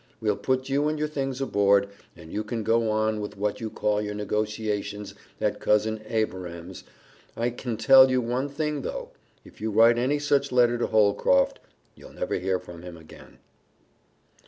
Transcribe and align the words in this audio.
We'll 0.19 0.35
put 0.35 0.67
you 0.67 0.87
and 0.87 0.97
your 0.97 1.07
things 1.07 1.41
aboard, 1.41 1.87
and 2.15 2.33
you 2.33 2.43
can 2.43 2.63
go 2.63 2.89
on 2.89 3.21
with 3.21 3.37
what 3.37 3.61
you 3.61 3.69
call 3.69 4.01
your 4.01 4.15
negotiations 4.15 5.13
at 5.39 5.59
Cousin 5.59 6.01
Abiram's. 6.07 6.83
I 7.37 7.51
can 7.51 7.77
tell 7.77 8.09
you 8.09 8.19
one 8.19 8.49
thing 8.49 8.81
though 8.81 9.09
if 9.45 9.61
you 9.61 9.69
write 9.69 9.99
any 9.99 10.17
such 10.17 10.51
letter 10.51 10.79
to 10.79 10.87
Holcroft, 10.87 11.59
you'll 11.93 12.13
never 12.13 12.39
hear 12.39 12.57
from 12.57 12.81
him 12.81 12.97
again." 12.97 13.37